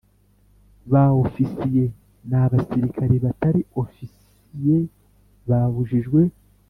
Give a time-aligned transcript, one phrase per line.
[0.91, 1.85] Ba Ofisiye
[2.29, 4.77] n Abasirikare batari Ofisiye
[5.49, 6.21] babujijwe